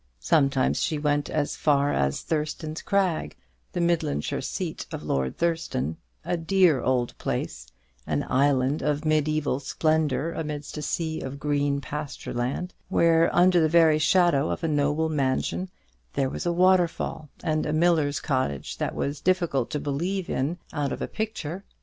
[0.19, 3.37] Sometimes she went as far as Thurston's Crag,
[3.73, 7.67] the Midlandshire seat of Lord Thurston; a dear old place,
[8.07, 13.69] an island of mediæval splendour amidst a sea of green pasture land, where, under the
[13.69, 15.69] very shadow of a noble mansion,
[16.13, 20.91] there was a waterfall and a miller's cottage that was difficult to believe in out
[20.91, 21.63] of a picture.